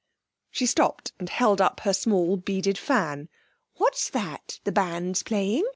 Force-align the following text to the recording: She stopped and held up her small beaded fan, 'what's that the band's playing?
She 0.49 0.65
stopped 0.65 1.13
and 1.19 1.29
held 1.29 1.61
up 1.61 1.81
her 1.81 1.93
small 1.93 2.35
beaded 2.35 2.75
fan, 2.75 3.29
'what's 3.75 4.09
that 4.09 4.59
the 4.63 4.71
band's 4.71 5.21
playing? 5.21 5.63